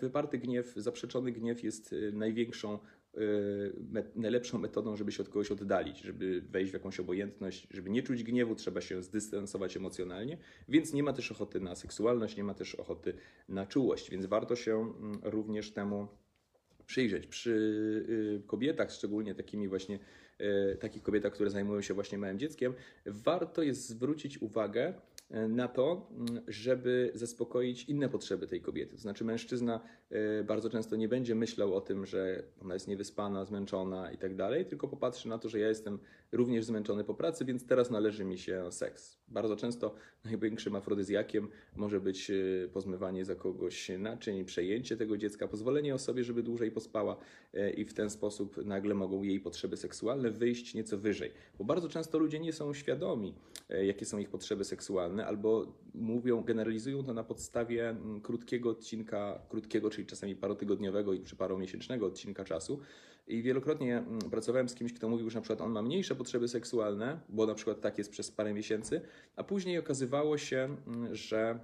wyparty 0.02 0.38
gniew, 0.38 0.74
zaprzeczony 0.76 1.32
gniew 1.32 1.64
jest 1.64 1.96
największą 2.14 2.80
y, 3.18 4.10
najlepszą 4.16 4.58
metodą, 4.58 4.96
żeby 4.96 5.12
się 5.12 5.24
od 5.24 5.30
kogoś 5.30 5.52
oddalić, 5.52 6.02
żeby 6.02 6.42
wejść 6.42 6.72
w 6.72 6.74
jakąś 6.74 7.00
obojętność, 7.00 7.68
żeby 7.72 7.90
nie 7.90 8.04
czuć 8.04 8.24
gniewu, 8.24 8.56
trzeba 8.56 8.82
się 8.82 9.04
zdystansować 9.04 9.78
emocjonalnie, 9.78 10.38
więc 10.70 10.94
nie 10.94 11.04
ma 11.04 11.14
też 11.14 11.32
ochoty 11.32 11.60
na 11.60 11.76
seksualność, 11.76 12.38
nie 12.38 12.44
ma 12.44 12.54
też 12.54 12.76
ochoty 12.76 13.14
na 13.50 13.66
czułość, 13.66 14.12
więc 14.12 14.26
warto 14.26 14.56
się 14.56 14.76
mm, 14.76 15.20
również 15.24 15.72
temu 15.72 16.08
przyjrzeć. 16.86 17.28
Przy 17.28 17.52
y, 18.44 18.48
kobietach, 18.48 18.92
szczególnie 18.92 19.36
takimi 19.36 19.68
właśnie, 19.68 20.00
y, 20.42 20.78
takich 20.78 21.04
kobietach, 21.04 21.34
które 21.34 21.50
zajmują 21.50 21.82
się 21.82 21.94
właśnie 21.94 22.18
małym 22.18 22.40
dzieckiem, 22.40 22.74
warto 23.06 23.64
jest 23.64 23.88
zwrócić 23.88 24.42
uwagę 24.42 24.94
na 25.50 25.68
to, 25.68 26.10
mm, 26.12 26.44
żeby 26.48 27.12
zaspokoić 27.14 27.84
inne 27.84 28.10
potrzeby 28.10 28.48
tej 28.48 28.62
kobiety. 28.62 28.96
To 28.96 29.02
znaczy, 29.02 29.26
mężczyzna 29.26 29.82
bardzo 30.44 30.70
często 30.70 30.96
nie 30.96 31.08
będzie 31.08 31.36
myślał 31.36 31.76
o 31.76 31.82
tym, 31.82 32.06
że 32.06 32.44
ona 32.62 32.74
jest 32.74 32.88
niewyspana, 32.88 33.46
zmęczona 33.46 34.12
i 34.12 34.18
tak 34.18 34.36
dalej, 34.36 34.66
tylko 34.66 34.88
popatrzy 34.88 35.30
na 35.30 35.38
to, 35.38 35.50
że 35.50 35.60
ja 35.60 35.68
jestem 35.68 36.00
również 36.32 36.66
zmęczony 36.66 37.04
po 37.04 37.14
pracy, 37.14 37.46
więc 37.46 37.66
teraz 37.66 37.90
należy 37.90 38.26
mi 38.26 38.38
się 38.38 38.72
seks. 38.72 39.20
Bardzo 39.28 39.56
często 39.56 39.96
największym 40.26 40.76
afrodyzjakiem 40.76 41.48
może 41.76 42.00
być 42.00 42.32
e, 42.32 42.68
pozmywanie 42.74 43.26
za 43.26 43.36
kogoś 43.36 43.92
naczyń, 44.00 44.46
przejęcie 44.46 44.98
tego 44.98 45.18
dziecka, 45.18 45.48
pozwolenie 45.48 45.96
osobie, 45.96 46.24
żeby 46.24 46.44
dłużej 46.44 46.72
pospała 46.72 47.18
i 47.78 47.86
w 47.86 47.94
ten 47.94 48.10
sposób 48.10 48.66
nagle 48.66 48.96
mogą 48.96 49.24
jej 49.24 49.40
potrzeby 49.40 49.78
seksualne 49.78 50.32
wyjść 50.32 50.74
nieco 50.74 50.98
wyżej. 50.98 51.32
Bo 51.58 51.64
bardzo 51.66 51.90
często 51.90 52.20
ludzie 52.20 52.40
nie 52.40 52.54
są 52.54 52.74
świadomi, 52.74 53.34
jakie 53.84 54.06
są 54.06 54.18
ich 54.18 54.30
potrzeby 54.30 54.64
seksualne, 54.64 55.26
albo 55.26 55.74
mówią, 55.94 56.44
generalizują 56.44 57.04
to 57.04 57.14
na 57.14 57.24
podstawie 57.24 57.90
mm, 57.90 58.22
krótkiego 58.22 58.70
odcinka, 58.70 59.42
krótkiego, 59.50 59.90
czyli 60.00 60.08
czasami 60.08 60.36
parotygodniowego 60.36 61.14
i 61.14 61.24
czy 61.24 61.36
paromiesięcznego 61.36 62.06
odcinka 62.06 62.44
czasu. 62.44 62.80
I 63.28 63.42
wielokrotnie 63.42 63.98
mm, 63.98 64.20
pracowałem 64.20 64.70
z 64.70 64.76
kimś, 64.76 64.94
kto 64.94 65.10
mówił, 65.10 65.30
że 65.30 65.38
na 65.38 65.42
przykład 65.42 65.62
on 65.62 65.72
ma 65.72 65.82
mniejsze 65.82 66.16
potrzeby 66.16 66.48
seksualne, 66.48 67.20
bo 67.30 67.46
na 67.46 67.54
przykład 67.54 67.82
tak 67.82 67.98
jest 67.98 68.12
przez 68.12 68.32
parę 68.32 68.54
miesięcy, 68.54 69.02
a 69.36 69.44
później 69.44 69.78
okazywało 69.78 70.38
się, 70.38 70.78
mm, 70.88 71.16
że 71.16 71.60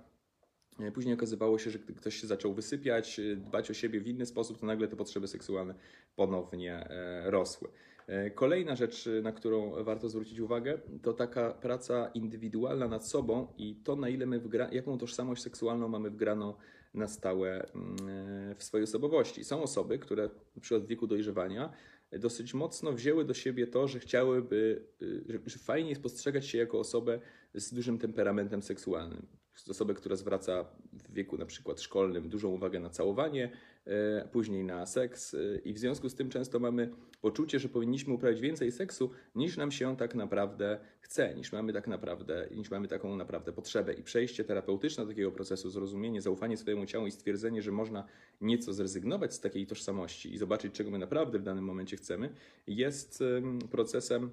e, 0.80 0.92
Później 0.92 1.16
okazywało 1.16 1.60
się, 1.60 1.72
że 1.72 1.80
gdy 1.80 1.94
ktoś 1.94 2.16
się 2.16 2.28
zaczął 2.28 2.54
wysypiać, 2.54 3.20
dbać 3.38 3.72
o 3.72 3.74
siebie 3.74 4.00
w 4.00 4.08
inny 4.08 4.26
sposób, 4.26 4.60
to 4.60 4.66
nagle 4.66 4.88
te 4.88 4.96
potrzeby 4.96 5.28
seksualne 5.28 5.76
ponownie 6.16 6.90
e, 6.90 7.32
rosły. 7.32 7.70
E, 8.08 8.32
kolejna 8.32 8.76
rzecz, 8.76 9.10
na 9.24 9.32
którą 9.32 9.84
warto 9.84 10.10
zwrócić 10.10 10.40
uwagę, 10.40 10.80
to 11.02 11.14
taka 11.14 11.52
praca 11.52 12.12
indywidualna 12.14 12.88
nad 12.88 13.08
sobą 13.08 13.48
i 13.58 13.76
to, 13.76 13.96
na 13.96 14.10
ile 14.10 14.26
my 14.26 14.40
wgra, 14.40 14.70
jaką 14.72 14.98
tożsamość 14.98 15.42
seksualną 15.42 15.88
mamy 15.88 16.10
wgraną 16.10 16.54
na 16.96 17.08
stałe 17.08 17.70
mm, 17.76 18.56
w 18.56 18.64
swojej 18.64 18.84
osobowości. 18.84 19.44
Są 19.44 19.64
osoby, 19.64 20.00
które 20.00 20.30
na 20.56 20.62
przykład 20.62 20.84
w 20.84 20.88
wieku 20.88 21.08
dojrzewania 21.08 21.74
dosyć 22.12 22.54
mocno 22.54 22.94
wzięły 22.94 23.26
do 23.26 23.34
siebie 23.34 23.68
to, 23.68 23.88
że 23.88 24.00
chciałyby, 24.00 24.86
y, 25.02 25.40
że 25.46 25.60
fajnie 25.60 25.90
jest 25.90 26.02
postrzegać 26.02 26.46
się 26.46 26.58
jako 26.58 26.80
osobę 26.80 27.20
z 27.54 27.74
dużym 27.74 27.98
temperamentem 27.98 28.64
seksualnym. 28.64 29.28
Osobę, 29.70 29.94
która 29.94 30.16
zwraca 30.16 30.66
w 30.94 31.14
wieku 31.14 31.38
na 31.38 31.46
przykład 31.46 31.82
szkolnym 31.82 32.30
dużą 32.30 32.50
uwagę 32.50 32.80
na 32.80 32.90
całowanie, 32.90 33.52
E, 33.86 34.28
później 34.32 34.64
na 34.64 34.86
seks 34.86 35.34
e, 35.34 35.38
i 35.58 35.74
w 35.74 35.80
związku 35.80 36.10
z 36.10 36.16
tym 36.16 36.30
często 36.30 36.60
mamy 36.60 36.90
poczucie, 37.22 37.60
że 37.60 37.70
powinniśmy 37.70 38.14
uprawiać 38.14 38.42
więcej 38.42 38.72
seksu 38.72 39.12
niż 39.36 39.58
nam 39.58 39.72
się 39.72 39.98
tak 39.98 40.16
naprawdę 40.16 40.80
chce, 41.00 41.36
niż 41.36 41.52
mamy 41.52 41.74
tak 41.74 41.88
naprawdę, 41.88 42.48
niż 42.52 42.72
mamy 42.72 42.88
taką 42.88 43.16
naprawdę 43.16 43.54
potrzebę. 43.54 43.94
I 43.94 44.04
przejście 44.04 44.44
terapeutyczne 44.44 45.04
do 45.04 45.10
takiego 45.10 45.32
procesu, 45.32 45.70
zrozumienie, 45.70 46.22
zaufanie 46.22 46.58
swojemu 46.58 46.86
ciału 46.86 47.08
i 47.08 47.12
stwierdzenie, 47.12 47.62
że 47.62 47.72
można 47.72 48.06
nieco 48.42 48.74
zrezygnować 48.74 49.34
z 49.34 49.40
takiej 49.40 49.68
tożsamości 49.68 50.34
i 50.34 50.38
zobaczyć, 50.38 50.74
czego 50.74 50.92
my 50.92 50.98
naprawdę 50.98 51.40
w 51.40 51.44
danym 51.44 51.64
momencie 51.64 51.98
chcemy, 51.98 52.30
jest 52.68 53.24
procesem, 53.72 54.32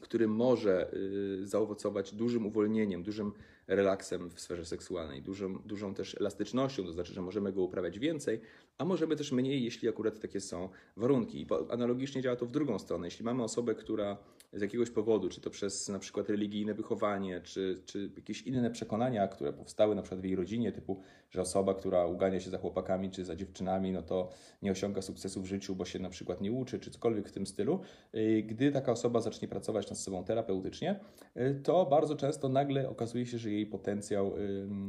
który 0.00 0.28
może 0.28 0.92
y, 1.42 1.46
zaowocować 1.46 2.14
dużym 2.14 2.46
uwolnieniem, 2.46 3.02
dużym 3.02 3.32
relaksem 3.66 4.30
w 4.30 4.40
sferze 4.40 4.64
seksualnej, 4.64 5.22
dużą, 5.22 5.58
dużą 5.58 5.94
też 5.94 6.16
elastycznością, 6.20 6.84
to 6.84 6.92
znaczy, 6.92 7.14
że 7.14 7.22
możemy 7.22 7.52
go 7.52 7.62
uprawiać 7.62 7.98
więcej, 7.98 8.40
a 8.78 8.84
możemy 8.84 9.16
też 9.16 9.32
mniej, 9.32 9.64
jeśli 9.64 9.88
akurat 9.88 10.20
takie 10.20 10.40
są 10.40 10.68
warunki. 10.96 11.40
I 11.40 11.46
analogicznie 11.70 12.22
działa 12.22 12.36
to 12.36 12.46
w 12.46 12.50
drugą 12.50 12.78
stronę. 12.78 13.06
Jeśli 13.06 13.24
mamy 13.24 13.42
osobę, 13.42 13.74
która 13.74 14.18
z 14.52 14.60
jakiegoś 14.60 14.90
powodu, 14.90 15.28
czy 15.28 15.40
to 15.40 15.50
przez 15.50 15.88
na 15.88 15.98
przykład 15.98 16.28
religijne 16.28 16.74
wychowanie, 16.74 17.40
czy, 17.40 17.82
czy 17.84 18.10
jakieś 18.16 18.42
inne 18.42 18.70
przekonania, 18.70 19.28
które 19.28 19.52
powstały 19.52 19.94
na 19.94 20.02
przykład 20.02 20.20
w 20.20 20.24
jej 20.24 20.36
rodzinie, 20.36 20.72
typu, 20.72 21.00
że 21.30 21.40
osoba, 21.40 21.74
która 21.74 22.06
ugania 22.06 22.40
się 22.40 22.50
za 22.50 22.58
chłopakami 22.58 23.10
czy 23.10 23.24
za 23.24 23.36
dziewczynami, 23.36 23.92
no 23.92 24.02
to 24.02 24.30
nie 24.62 24.70
osiąga 24.70 25.02
sukcesu 25.02 25.42
w 25.42 25.46
życiu, 25.46 25.76
bo 25.76 25.84
się 25.84 25.98
na 25.98 26.10
przykład 26.10 26.40
nie 26.40 26.52
uczy, 26.52 26.78
czy 26.78 26.90
cokolwiek 26.90 27.28
w 27.28 27.32
tym 27.32 27.46
stylu. 27.46 27.80
Y, 28.14 28.42
gdy 28.46 28.72
taka 28.72 28.92
osoba 28.92 29.20
zacznie 29.20 29.48
pracować 29.48 29.90
nad 29.90 29.98
sobą 29.98 30.24
terapeutycznie, 30.24 31.00
y, 31.36 31.60
to 31.62 31.86
bardzo 31.86 32.16
często 32.16 32.48
nagle 32.48 32.88
okazuje 32.88 33.26
się, 33.26 33.38
że 33.38 33.50
jej 33.56 33.66
potencjał 33.66 34.32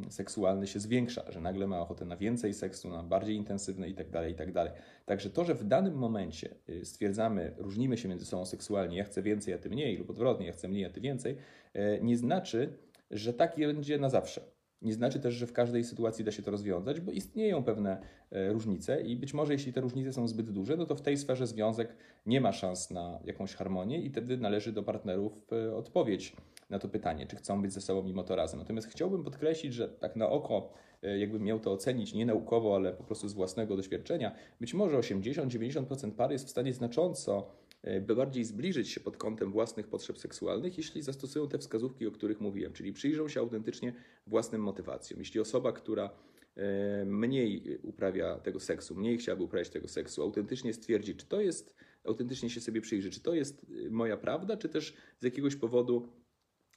seksualny 0.10 0.68
się 0.68 0.80
zwiększa, 0.80 1.32
że 1.32 1.42
nagle 1.42 1.68
ma 1.68 1.80
ochotę 1.80 2.06
na 2.06 2.18
więcej 2.18 2.54
seksu, 2.54 2.90
na 2.90 3.04
bardziej 3.04 3.36
intensywne 3.36 3.88
itd., 3.88 4.12
tak 4.12 4.30
itd. 4.30 4.54
Tak 4.54 4.74
Także 5.06 5.30
to, 5.30 5.46
że 5.46 5.56
w 5.56 5.64
danym 5.64 5.96
momencie 5.96 6.56
y, 6.70 6.86
stwierdzamy, 6.86 7.54
różnimy 7.58 7.98
się 7.98 8.10
między 8.10 8.26
sobą 8.26 8.46
seksualnie, 8.46 8.98
ja 8.98 9.04
chcę 9.04 9.22
więcej, 9.22 9.54
a 9.54 9.58
ty 9.58 9.70
mniej, 9.70 9.98
lub 9.98 10.10
odwrotnie, 10.10 10.46
ja 10.46 10.54
chcę 10.54 10.68
mniej, 10.68 10.86
a 10.86 10.90
ty 10.90 11.02
więcej, 11.02 11.36
y, 11.76 12.00
nie 12.02 12.18
znaczy, 12.18 12.74
że 13.12 13.34
tak 13.34 13.56
będzie 13.58 13.98
na 13.98 14.10
zawsze. 14.10 14.42
Nie 14.82 14.94
znaczy 14.94 15.20
też, 15.20 15.34
że 15.34 15.48
w 15.48 15.54
każdej 15.54 15.84
sytuacji 15.84 16.26
da 16.26 16.32
się 16.32 16.44
to 16.44 16.52
rozwiązać, 16.52 17.00
bo 17.02 17.12
istnieją 17.12 17.64
pewne 17.64 18.02
y, 18.32 18.54
różnice 18.54 19.02
i 19.02 19.16
być 19.16 19.34
może 19.34 19.54
jeśli 19.54 19.74
te 19.74 19.82
różnice 19.82 20.14
są 20.14 20.28
zbyt 20.28 20.52
duże, 20.52 20.78
no 20.78 20.86
to 20.86 20.96
w 20.96 21.02
tej 21.02 21.18
sferze 21.18 21.48
związek 21.48 21.96
nie 22.26 22.42
ma 22.42 22.54
szans 22.54 22.92
na 22.92 23.20
jakąś 23.26 23.56
harmonię 23.56 24.02
i 24.02 24.10
wtedy 24.10 24.38
należy 24.38 24.72
do 24.72 24.84
partnerów 24.84 25.48
odpowiedź 25.76 26.36
na 26.70 26.80
to 26.80 26.90
pytanie, 26.90 27.28
czy 27.28 27.36
chcą 27.36 27.62
być 27.62 27.74
ze 27.74 27.82
sobą 27.82 28.04
mimo 28.04 28.24
to 28.24 28.36
razem. 28.36 28.60
Natomiast 28.60 28.88
chciałbym 28.88 29.24
podkreślić, 29.24 29.74
że 29.74 29.90
tak 29.90 30.16
na 30.16 30.30
oko, 30.30 30.74
e, 31.04 31.18
jakbym 31.20 31.44
miał 31.44 31.60
to 31.60 31.72
ocenić 31.72 32.14
nie 32.14 32.26
naukowo, 32.26 32.76
ale 32.76 32.94
po 32.94 33.04
prostu 33.04 33.28
z 33.28 33.34
własnego 33.34 33.78
doświadczenia, 33.78 34.36
być 34.60 34.74
może 34.74 34.98
80-90% 34.98 36.12
par 36.12 36.32
jest 36.32 36.46
w 36.48 36.50
stanie 36.50 36.74
znacząco 36.74 37.52
e, 37.84 38.02
bardziej 38.02 38.44
zbliżyć 38.44 38.90
się 38.90 39.00
pod 39.00 39.18
kątem 39.18 39.52
własnych 39.52 39.88
potrzeb 39.88 40.18
seksualnych, 40.18 40.78
jeśli 40.78 41.02
zastosują 41.02 41.48
te 41.48 41.58
wskazówki, 41.58 42.08
o 42.08 42.12
których 42.12 42.42
mówiłem, 42.42 42.74
czyli 42.74 42.94
przyjrzą 42.94 43.28
się 43.28 43.40
autentycznie 43.40 43.94
własnym 44.28 44.62
motywacjom. 44.62 45.20
Jeśli 45.20 45.40
osoba, 45.40 45.72
która 45.72 46.10
e, 46.56 47.06
mniej 47.06 47.78
uprawia 47.84 48.40
tego 48.40 48.60
seksu, 48.60 48.96
mniej 48.96 49.18
chciałaby 49.18 49.44
uprawiać 49.44 49.70
tego 49.70 49.88
seksu, 49.88 50.22
autentycznie 50.22 50.74
stwierdzi, 50.74 51.16
czy 51.16 51.26
to 51.26 51.42
jest, 51.42 51.76
autentycznie 52.04 52.50
się 52.50 52.62
sobie 52.62 52.82
przyjrzy, 52.82 53.12
czy 53.12 53.20
to 53.20 53.34
jest 53.34 53.66
moja 53.90 54.18
prawda, 54.18 54.58
czy 54.58 54.70
też 54.70 54.94
z 55.20 55.24
jakiegoś 55.24 55.56
powodu 55.56 56.10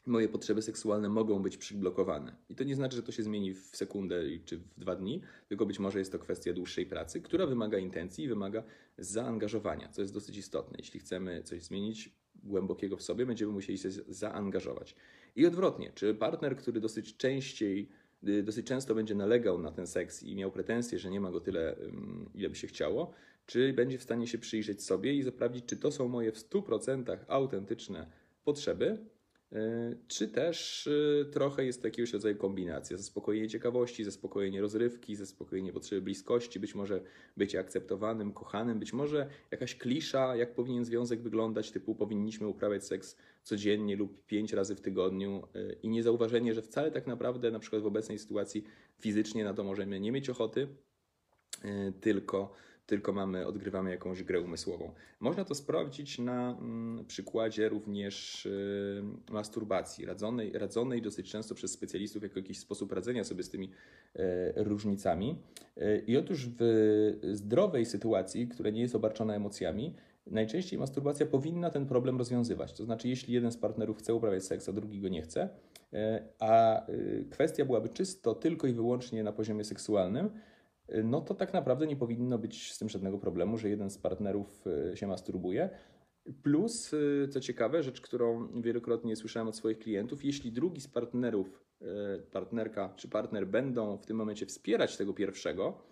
moje 0.06 0.28
potrzeby 0.28 0.62
seksualne 0.62 1.08
mogą 1.08 1.42
być 1.42 1.56
przyblokowane. 1.56 2.36
I 2.48 2.54
to 2.54 2.64
nie 2.64 2.74
znaczy, 2.74 2.96
że 2.96 3.02
to 3.02 3.12
się 3.12 3.22
zmieni 3.22 3.54
w 3.54 3.76
sekundę 3.76 4.22
czy 4.44 4.58
w 4.58 4.80
dwa 4.80 4.96
dni, 4.96 5.20
tylko 5.48 5.66
być 5.66 5.78
może 5.78 5.98
jest 5.98 6.12
to 6.12 6.18
kwestia 6.18 6.52
dłuższej 6.52 6.86
pracy, 6.86 7.20
która 7.20 7.46
wymaga 7.46 7.78
intencji 7.78 8.24
i 8.24 8.28
wymaga 8.28 8.62
zaangażowania, 8.98 9.88
co 9.88 10.00
jest 10.00 10.14
dosyć 10.14 10.36
istotne. 10.36 10.78
Jeśli 10.78 11.00
chcemy 11.00 11.42
coś 11.42 11.62
zmienić 11.62 12.14
głębokiego 12.42 12.96
w 12.96 13.02
sobie, 13.02 13.26
będziemy 13.26 13.52
musieli 13.52 13.78
się 13.78 13.90
zaangażować. 14.08 14.94
I 15.36 15.46
odwrotnie, 15.46 15.92
czy 15.94 16.14
partner, 16.14 16.56
który 16.56 16.80
dosyć 16.80 17.16
częściej, 17.16 17.88
y, 18.28 18.42
dosyć 18.42 18.66
często 18.66 18.94
będzie 18.94 19.14
nalegał 19.14 19.58
na 19.58 19.72
ten 19.72 19.86
seks 19.86 20.22
i 20.22 20.36
miał 20.36 20.52
pretensje, 20.52 20.98
że 20.98 21.10
nie 21.10 21.20
ma 21.20 21.30
go 21.30 21.40
tyle, 21.40 21.76
ile 22.34 22.48
by 22.48 22.56
się 22.56 22.66
chciało, 22.66 23.12
czy 23.46 23.72
będzie 23.72 23.98
w 23.98 24.02
stanie 24.02 24.26
się 24.26 24.38
przyjrzeć 24.38 24.82
sobie 24.82 25.14
i 25.14 25.24
sprawdzić, 25.24 25.64
czy 25.64 25.76
to 25.76 25.92
są 25.92 26.08
moje 26.08 26.32
w 26.32 26.38
100% 26.38 27.16
autentyczne 27.28 28.10
potrzeby, 28.44 28.98
czy 30.08 30.28
też 30.28 30.86
e, 30.86 31.24
trochę 31.24 31.64
jest 31.64 31.80
to 31.82 31.86
jakiegoś 31.86 32.12
rodzaju 32.12 32.36
kombinacja, 32.36 32.96
zaspokojenie 32.96 33.48
ciekawości, 33.48 34.04
zaspokojenie 34.04 34.60
rozrywki, 34.60 35.16
zaspokojenie 35.16 35.72
potrzeby 35.72 36.02
bliskości, 36.02 36.60
być 36.60 36.74
może 36.74 37.00
bycie 37.36 37.60
akceptowanym, 37.60 38.32
kochanym, 38.32 38.78
być 38.78 38.92
może 38.92 39.26
jakaś 39.50 39.74
klisza, 39.74 40.36
jak 40.36 40.54
powinien 40.54 40.84
związek 40.84 41.20
wyglądać, 41.20 41.70
typu 41.70 41.94
powinniśmy 41.94 42.48
uprawiać 42.48 42.84
seks 42.84 43.16
codziennie 43.42 43.96
lub 43.96 44.26
pięć 44.26 44.52
razy 44.52 44.74
w 44.74 44.80
tygodniu 44.80 45.42
e, 45.54 45.72
i 45.72 45.88
niezauważenie, 45.88 46.54
że 46.54 46.62
wcale 46.62 46.90
tak 46.90 47.06
naprawdę 47.06 47.50
na 47.50 47.58
przykład 47.58 47.82
w 47.82 47.86
obecnej 47.86 48.18
sytuacji 48.18 48.64
fizycznie 48.98 49.44
na 49.44 49.54
to 49.54 49.64
możemy 49.64 50.00
nie 50.00 50.12
mieć 50.12 50.30
ochoty, 50.30 50.68
tylko 52.00 52.52
tylko 52.90 53.12
mamy, 53.12 53.46
odgrywamy 53.46 53.90
jakąś 53.90 54.22
grę 54.22 54.40
umysłową. 54.40 54.92
Można 55.20 55.44
to 55.44 55.54
sprawdzić 55.54 56.18
na 56.18 56.50
mm, 56.50 57.04
przykładzie 57.06 57.68
również 57.68 58.46
y, 58.46 59.02
masturbacji, 59.30 60.06
radzonej, 60.06 60.52
radzonej 60.52 61.02
dosyć 61.02 61.30
często 61.30 61.54
przez 61.54 61.72
specjalistów 61.72 62.22
jako 62.22 62.38
jakiś 62.38 62.58
sposób 62.58 62.92
radzenia 62.92 63.24
sobie 63.24 63.42
z 63.42 63.50
tymi 63.50 63.70
y, 64.16 64.20
różnicami. 64.56 65.38
Y, 65.78 66.04
I 66.06 66.16
otóż 66.16 66.48
w 66.58 66.62
zdrowej 67.32 67.86
sytuacji, 67.86 68.48
która 68.48 68.70
nie 68.70 68.80
jest 68.80 68.94
obarczona 68.94 69.34
emocjami, 69.34 69.94
najczęściej 70.26 70.78
masturbacja 70.78 71.26
powinna 71.26 71.70
ten 71.70 71.86
problem 71.86 72.18
rozwiązywać. 72.18 72.72
To 72.72 72.84
znaczy, 72.84 73.08
jeśli 73.08 73.34
jeden 73.34 73.52
z 73.52 73.56
partnerów 73.56 73.98
chce 73.98 74.14
uprawiać 74.14 74.44
seks, 74.44 74.68
a 74.68 74.72
drugi 74.72 75.00
go 75.00 75.08
nie 75.08 75.22
chce, 75.22 75.48
a 76.38 76.86
kwestia 77.30 77.64
byłaby 77.64 77.88
czysto 77.88 78.34
tylko 78.34 78.66
i 78.66 78.72
wyłącznie 78.72 79.24
na 79.24 79.32
poziomie 79.32 79.64
seksualnym, 79.64 80.30
no 81.04 81.20
to 81.20 81.34
tak 81.34 81.52
naprawdę 81.52 81.86
nie 81.86 81.96
powinno 81.96 82.38
być 82.38 82.72
z 82.72 82.78
tym 82.78 82.88
żadnego 82.88 83.18
problemu, 83.18 83.58
że 83.58 83.68
jeden 83.68 83.90
z 83.90 83.98
partnerów 83.98 84.64
e, 84.92 84.96
się 84.96 85.06
masturbuje. 85.06 85.70
Plus, 86.42 86.94
e, 86.94 87.28
co 87.28 87.40
ciekawe, 87.40 87.82
rzecz, 87.82 88.00
którą 88.00 88.48
wielokrotnie 88.60 89.16
słyszałem 89.16 89.48
od 89.48 89.56
swoich 89.56 89.78
klientów, 89.78 90.24
jeśli 90.24 90.52
drugi 90.52 90.80
z 90.80 90.88
partnerów, 90.88 91.64
e, 91.80 91.86
partnerka 92.18 92.94
czy 92.96 93.08
partner 93.08 93.46
będą 93.46 93.96
w 93.96 94.06
tym 94.06 94.16
momencie 94.16 94.46
wspierać 94.46 94.96
tego 94.96 95.14
pierwszego, 95.14 95.90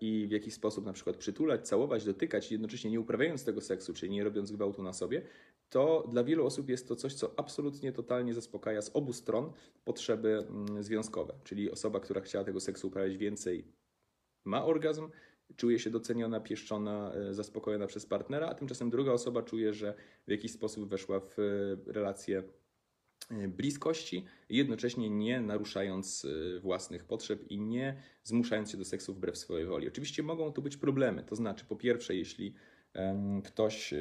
i 0.00 0.26
w 0.28 0.30
jakiś 0.30 0.54
sposób 0.54 0.86
na 0.86 0.92
przykład 0.92 1.16
przytulać, 1.16 1.68
całować, 1.68 2.04
dotykać, 2.04 2.52
jednocześnie 2.52 2.90
nie 2.90 3.00
uprawiając 3.00 3.44
tego 3.44 3.60
seksu, 3.60 3.94
czyli 3.94 4.12
nie 4.12 4.24
robiąc 4.24 4.52
gwałtu 4.52 4.82
na 4.82 4.92
sobie, 4.92 5.22
to 5.68 6.08
dla 6.12 6.24
wielu 6.24 6.46
osób 6.46 6.68
jest 6.68 6.88
to 6.88 6.96
coś, 6.96 7.14
co 7.14 7.34
absolutnie, 7.36 7.92
totalnie 7.92 8.34
zaspokaja 8.34 8.82
z 8.82 8.90
obu 8.96 9.12
stron 9.12 9.52
potrzeby 9.84 10.46
mm, 10.48 10.82
związkowe. 10.82 11.34
Czyli 11.44 11.70
osoba, 11.70 12.00
która 12.00 12.20
chciała 12.20 12.44
tego 12.44 12.60
seksu 12.60 12.88
uprawiać 12.88 13.16
więcej, 13.16 13.64
ma 14.46 14.64
orgazm, 14.64 15.08
czuje 15.56 15.78
się 15.78 15.90
doceniona, 15.90 16.40
pieszczona, 16.40 17.12
e, 17.14 17.34
zaspokojona 17.34 17.86
przez 17.86 18.06
partnera, 18.06 18.48
a 18.48 18.54
tymczasem 18.54 18.90
druga 18.90 19.12
osoba 19.12 19.42
czuje, 19.42 19.72
że 19.74 19.94
w 20.26 20.30
jakiś 20.30 20.52
sposób 20.52 20.88
weszła 20.88 21.20
w 21.20 21.38
e, 21.38 21.42
relację 21.92 22.42
e, 23.30 23.48
bliskości, 23.48 24.24
jednocześnie 24.48 25.10
nie 25.10 25.40
naruszając 25.40 26.26
własnych 26.60 27.04
potrzeb 27.04 27.50
i 27.50 27.60
nie 27.60 27.96
zmuszając 28.22 28.70
się 28.70 28.78
do 28.78 28.84
seksu 28.84 29.14
wbrew 29.14 29.38
swojej 29.38 29.66
woli. 29.66 29.88
Oczywiście 29.88 30.22
mogą 30.22 30.52
tu 30.52 30.62
być 30.62 30.76
problemy, 30.76 31.24
to 31.24 31.36
znaczy 31.36 31.64
po 31.64 31.76
pierwsze, 31.76 32.14
jeśli 32.14 32.54
ktoś 33.44 33.94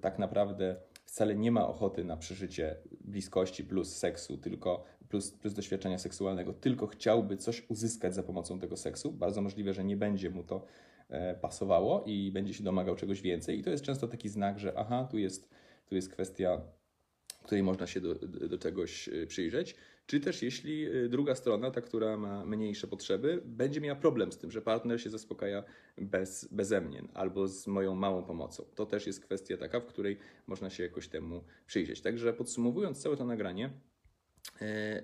tak 0.00 0.18
naprawdę 0.18 0.76
wcale 1.08 1.36
nie 1.36 1.50
ma 1.50 1.68
ochoty 1.68 2.04
na 2.04 2.16
przeżycie 2.16 2.76
bliskości 3.00 3.64
plus 3.64 3.96
seksu, 3.96 4.38
tylko 4.38 4.84
plus, 5.08 5.30
plus 5.30 5.54
doświadczenia 5.54 5.98
seksualnego, 5.98 6.52
tylko 6.52 6.86
chciałby 6.86 7.36
coś 7.36 7.62
uzyskać 7.68 8.14
za 8.14 8.22
pomocą 8.22 8.58
tego 8.58 8.76
seksu, 8.76 9.12
bardzo 9.12 9.42
możliwe, 9.42 9.72
że 9.72 9.84
nie 9.84 9.96
będzie 9.96 10.30
mu 10.30 10.44
to 10.44 10.64
e, 11.08 11.34
pasowało 11.34 12.04
i 12.06 12.32
będzie 12.32 12.54
się 12.54 12.64
domagał 12.64 12.96
czegoś 12.96 13.20
więcej. 13.20 13.58
I 13.58 13.62
to 13.62 13.70
jest 13.70 13.84
często 13.84 14.08
taki 14.08 14.28
znak, 14.28 14.58
że 14.58 14.72
aha, 14.76 15.08
tu 15.10 15.18
jest, 15.18 15.50
tu 15.86 15.94
jest 15.94 16.08
kwestia, 16.08 16.60
której 17.42 17.62
można 17.62 17.86
się 17.86 18.00
do, 18.00 18.14
do 18.48 18.58
czegoś 18.58 19.08
e, 19.08 19.26
przyjrzeć. 19.26 19.74
Czy 20.08 20.20
też 20.20 20.42
jeśli 20.42 20.84
e, 20.84 21.08
druga 21.08 21.34
strona, 21.34 21.70
ta, 21.70 21.80
która 21.80 22.16
ma 22.16 22.44
mniejsze 22.44 22.86
potrzeby, 22.86 23.42
będzie 23.44 23.80
miała 23.80 24.00
problem 24.00 24.32
z 24.32 24.38
tym, 24.38 24.50
że 24.50 24.62
partner 24.62 25.00
się 25.00 25.10
zaspokaja 25.10 25.64
bez, 25.98 26.48
beze 26.52 26.80
mnie 26.80 27.02
albo 27.14 27.48
z 27.48 27.66
moją 27.66 27.94
małą 27.94 28.24
pomocą. 28.24 28.64
To 28.74 28.86
też 28.86 29.06
jest 29.06 29.20
kwestia 29.20 29.56
taka, 29.56 29.80
w 29.80 29.86
której 29.86 30.18
można 30.46 30.70
się 30.70 30.82
jakoś 30.82 31.08
temu 31.08 31.44
przyjrzeć. 31.66 32.00
Także 32.00 32.32
podsumowując 32.32 33.02
całe 33.02 33.16
to 33.16 33.24
nagranie, 33.24 33.70
E, 34.60 35.02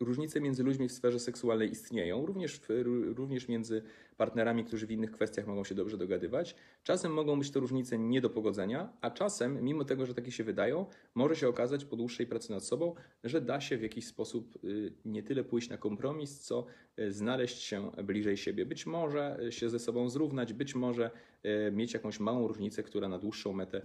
różnice 0.00 0.40
między 0.40 0.62
ludźmi 0.62 0.88
w 0.88 0.92
sferze 0.92 1.20
seksualnej 1.20 1.70
istnieją, 1.70 2.26
również, 2.26 2.58
w, 2.58 2.68
również 3.16 3.48
między 3.48 3.82
partnerami, 4.16 4.64
którzy 4.64 4.86
w 4.86 4.90
innych 4.90 5.10
kwestiach 5.10 5.46
mogą 5.46 5.64
się 5.64 5.74
dobrze 5.74 5.98
dogadywać. 5.98 6.56
Czasem 6.82 7.12
mogą 7.12 7.38
być 7.38 7.50
to 7.50 7.60
różnice 7.60 7.98
nie 7.98 8.20
do 8.20 8.30
pogodzenia, 8.30 8.92
a 9.00 9.10
czasem, 9.10 9.64
mimo 9.64 9.84
tego, 9.84 10.06
że 10.06 10.14
takie 10.14 10.32
się 10.32 10.44
wydają, 10.44 10.86
może 11.14 11.36
się 11.36 11.48
okazać 11.48 11.84
po 11.84 11.96
dłuższej 11.96 12.26
pracy 12.26 12.52
nad 12.52 12.64
sobą, 12.64 12.94
że 13.24 13.40
da 13.40 13.60
się 13.60 13.76
w 13.76 13.82
jakiś 13.82 14.06
sposób 14.06 14.64
y, 14.64 14.92
nie 15.04 15.22
tyle 15.22 15.44
pójść 15.44 15.68
na 15.68 15.78
kompromis, 15.78 16.40
co 16.40 16.66
y, 16.98 17.12
znaleźć 17.12 17.62
się 17.62 17.90
bliżej 18.04 18.36
siebie. 18.36 18.66
Być 18.66 18.86
może 18.86 19.38
się 19.50 19.70
ze 19.70 19.78
sobą 19.78 20.08
zrównać, 20.08 20.52
być 20.52 20.74
może 20.74 21.10
y, 21.44 21.72
mieć 21.72 21.94
jakąś 21.94 22.20
małą 22.20 22.48
różnicę, 22.48 22.82
która 22.82 23.08
na 23.08 23.18
dłuższą 23.18 23.52
metę 23.52 23.82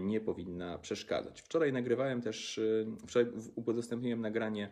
nie 0.00 0.20
powinna 0.20 0.78
przeszkadzać. 0.78 1.42
Wczoraj 1.42 1.72
nagrywałem 1.72 2.22
też, 2.22 2.60
wczoraj 3.06 3.32
udostępniłem 3.54 4.20
nagranie 4.20 4.70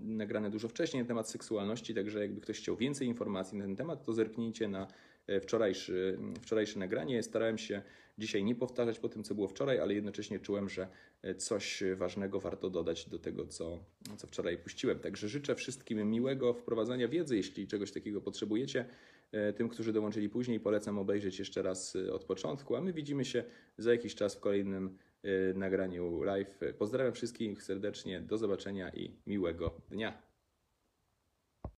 nagrane 0.00 0.50
dużo 0.50 0.68
wcześniej 0.68 1.02
na 1.02 1.08
temat 1.08 1.30
seksualności, 1.30 1.94
także 1.94 2.20
jakby 2.20 2.40
ktoś 2.40 2.58
chciał 2.58 2.76
więcej 2.76 3.08
informacji 3.08 3.58
na 3.58 3.64
ten 3.64 3.76
temat, 3.76 4.04
to 4.04 4.12
zerknijcie 4.12 4.68
na 4.68 4.86
e, 5.26 5.40
wczorajszy, 5.40 6.18
wczorajsze 6.42 6.78
nagranie. 6.78 7.22
Starałem 7.22 7.58
się 7.58 7.82
dzisiaj 8.18 8.44
nie 8.44 8.54
powtarzać 8.54 8.98
po 8.98 9.08
tym, 9.08 9.24
co 9.24 9.34
było 9.34 9.48
wczoraj, 9.48 9.80
ale 9.80 9.94
jednocześnie 9.94 10.38
czułem, 10.38 10.68
że 10.68 10.88
e, 11.22 11.34
coś 11.34 11.82
ważnego 11.96 12.40
warto 12.40 12.70
dodać 12.70 13.08
do 13.08 13.18
tego, 13.18 13.46
co, 13.46 13.84
co 14.16 14.26
wczoraj 14.26 14.58
puściłem. 14.58 14.98
Także 14.98 15.28
życzę 15.28 15.54
wszystkim 15.54 16.10
miłego 16.10 16.54
wprowadzania 16.54 17.08
wiedzy, 17.08 17.36
jeśli 17.36 17.66
czegoś 17.66 17.92
takiego 17.92 18.20
potrzebujecie. 18.20 18.84
E, 19.32 19.52
tym, 19.52 19.68
którzy 19.68 19.92
dołączyli 19.92 20.28
później, 20.28 20.60
polecam 20.60 20.98
obejrzeć 20.98 21.38
jeszcze 21.38 21.62
raz 21.62 21.96
od 21.96 22.24
początku, 22.24 22.76
a 22.76 22.80
my 22.80 22.92
widzimy 22.92 23.24
się 23.24 23.44
za 23.78 23.92
jakiś 23.92 24.14
czas 24.14 24.34
w 24.34 24.40
kolejnym 24.40 24.98
Y, 25.11 25.11
nagraniu 25.54 26.22
live. 26.22 26.58
Pozdrawiam 26.78 27.12
wszystkich 27.12 27.62
serdecznie, 27.62 28.20
do 28.20 28.38
zobaczenia 28.38 28.90
i 28.90 29.16
miłego 29.26 29.80
dnia. 29.90 30.31